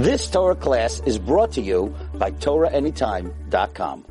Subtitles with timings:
[0.00, 4.06] This Torah class is brought to you by TorahAnytime.com.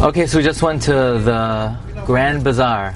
[0.00, 1.76] Okay, so we just went to the
[2.06, 2.94] Grand Bazaar.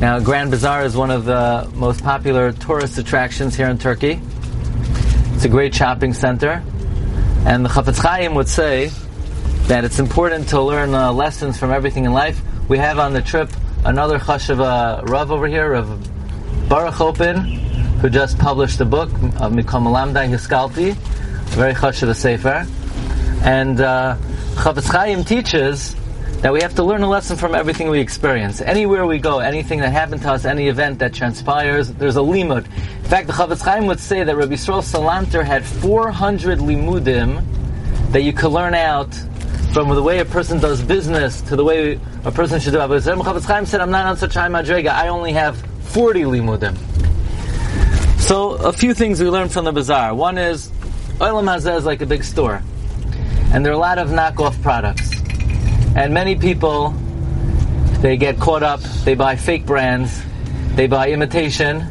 [0.00, 4.18] Now, Grand Bazaar is one of the most popular tourist attractions here in Turkey.
[5.34, 6.64] It's a great shopping center.
[7.44, 8.90] And the Chafetz Chaim would say
[9.66, 12.40] that it's important to learn uh, lessons from everything in life.
[12.70, 13.50] We have on the trip
[13.84, 17.67] another Chashava Rav over here, Rav Baruch Open,
[18.00, 22.64] who just published a book of Mikam Malamdai Hiskalti, a very Chashava Sefer.
[23.42, 24.16] And uh,
[24.54, 25.96] Chafetz Chaim teaches
[26.42, 28.60] that we have to learn a lesson from everything we experience.
[28.60, 32.66] Anywhere we go, anything that happened to us, any event that transpires, there's a limud.
[32.66, 37.42] In fact, the Chafetz Chaim would say that Rabbi Yisrael Salanter had 400 limudim
[38.12, 39.12] that you could learn out
[39.72, 42.78] from the way a person does business to the way a person should do.
[42.78, 46.87] But Chafetz Chaim said, I'm not on such high madrega, I only have 40 limudim.
[48.18, 50.14] So, a few things we learned from the bazaar.
[50.14, 50.70] One is,
[51.18, 52.62] Olam Hazeh is like a big store.
[53.52, 55.10] And there are a lot of knockoff products.
[55.96, 56.90] And many people,
[58.00, 60.22] they get caught up, they buy fake brands,
[60.74, 61.86] they buy imitation,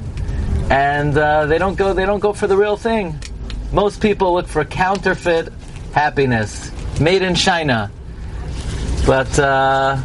[0.69, 1.93] and uh, they don't go.
[1.93, 3.19] They don't go for the real thing.
[3.71, 5.51] Most people look for counterfeit
[5.93, 7.91] happiness, made in China.
[9.05, 9.97] But uh,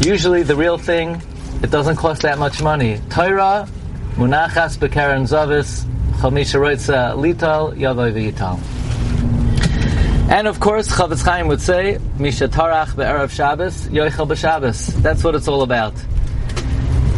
[0.00, 1.22] usually, the real thing,
[1.62, 3.00] it doesn't cost that much money.
[3.10, 3.68] Torah,
[4.18, 5.84] munachas zavis,
[6.18, 8.78] chamisha roitza lital yavoy.
[10.28, 14.88] And of course, Chafetz Chaim would say, Misha Tarach be'erev Shabbos, Yoichel b'Shabbos.
[15.02, 15.94] That's what it's all about.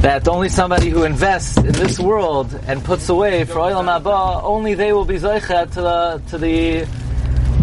[0.02, 4.74] That only somebody who invests in this world and puts away for Olam Haba, only
[4.74, 6.80] they will be Zoichet to the, to the,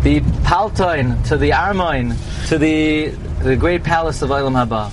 [0.01, 2.17] the Paltoin, to the Armoin,
[2.49, 3.07] to the,
[3.41, 4.91] the great palace of Olam Haba.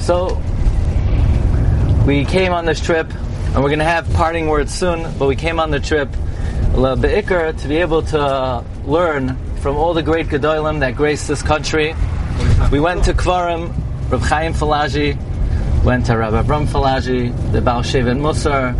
[0.00, 0.42] So,
[2.06, 3.12] we came on this trip,
[3.54, 6.10] and we're going to have parting words soon, but we came on the trip,
[6.72, 11.94] Be'ikr, to be able to learn from all the great Gedolim that grace this country.
[12.70, 13.70] We went to Kvarim,
[14.10, 15.18] Reb Chaim Falaji,
[15.84, 18.74] went to Rabbi Abram Falaji, the Baal Shevet Musar.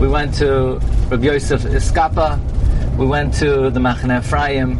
[0.00, 0.80] We went to
[1.10, 2.96] Reb Yosef Iskapa.
[2.96, 4.78] We went to the Machane Ephraim.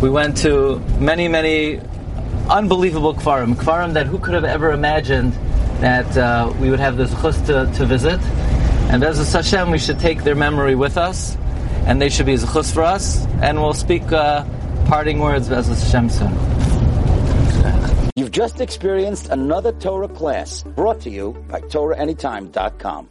[0.00, 1.80] We went to many, many
[2.48, 3.56] unbelievable Kvarim.
[3.56, 5.32] Kvarim that who could have ever imagined
[5.80, 8.20] that uh, we would have this chus to, to visit.
[8.90, 11.36] And as a Hashem, we should take their memory with us,
[11.86, 13.26] and they should be a chus for us.
[13.42, 14.44] And we'll speak uh,
[14.86, 16.54] parting words, Bezos Hashem soon.
[18.16, 23.08] You've just experienced another Torah class brought to you by TorahAnytime.com.